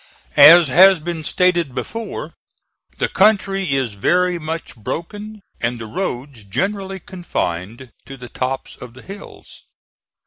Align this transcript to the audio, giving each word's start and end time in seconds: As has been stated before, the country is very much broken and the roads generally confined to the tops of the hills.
As 0.43 0.69
has 0.69 0.99
been 0.99 1.23
stated 1.23 1.75
before, 1.75 2.33
the 2.97 3.07
country 3.07 3.73
is 3.75 3.93
very 3.93 4.39
much 4.39 4.75
broken 4.75 5.41
and 5.59 5.77
the 5.77 5.85
roads 5.85 6.43
generally 6.43 6.99
confined 6.99 7.91
to 8.07 8.17
the 8.17 8.27
tops 8.27 8.75
of 8.75 8.95
the 8.95 9.03
hills. 9.03 9.65